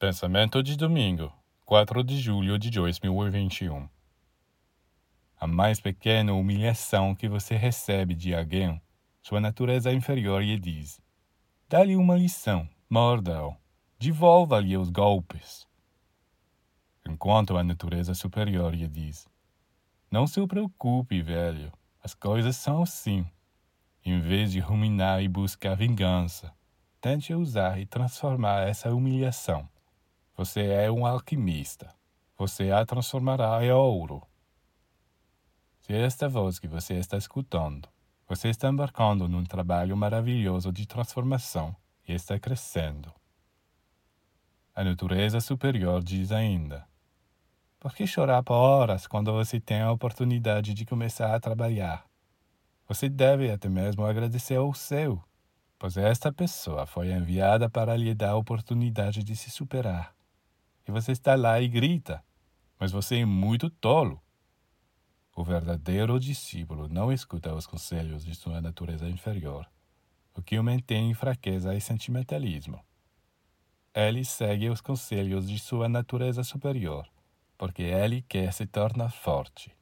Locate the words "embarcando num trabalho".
38.70-39.94